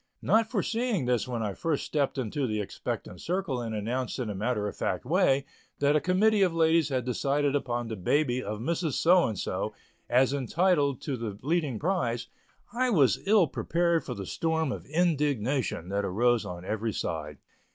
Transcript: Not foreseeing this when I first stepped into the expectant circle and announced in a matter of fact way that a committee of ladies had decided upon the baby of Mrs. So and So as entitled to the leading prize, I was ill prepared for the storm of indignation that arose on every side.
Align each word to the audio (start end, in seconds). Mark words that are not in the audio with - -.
Not 0.23 0.49
foreseeing 0.49 1.05
this 1.05 1.27
when 1.27 1.43
I 1.43 1.53
first 1.53 1.85
stepped 1.85 2.17
into 2.17 2.47
the 2.47 2.59
expectant 2.59 3.21
circle 3.21 3.61
and 3.61 3.75
announced 3.75 4.17
in 4.17 4.31
a 4.31 4.33
matter 4.33 4.67
of 4.67 4.75
fact 4.75 5.05
way 5.05 5.45
that 5.77 5.95
a 5.95 6.01
committee 6.01 6.41
of 6.41 6.55
ladies 6.55 6.89
had 6.89 7.05
decided 7.05 7.55
upon 7.55 7.87
the 7.87 7.95
baby 7.95 8.41
of 8.41 8.57
Mrs. 8.57 8.93
So 8.93 9.27
and 9.27 9.37
So 9.37 9.75
as 10.09 10.33
entitled 10.33 11.01
to 11.01 11.15
the 11.17 11.37
leading 11.43 11.77
prize, 11.77 12.29
I 12.73 12.89
was 12.89 13.19
ill 13.27 13.45
prepared 13.45 14.03
for 14.03 14.15
the 14.15 14.25
storm 14.25 14.71
of 14.71 14.85
indignation 14.87 15.89
that 15.89 16.03
arose 16.03 16.45
on 16.47 16.65
every 16.65 16.93
side. 16.93 17.37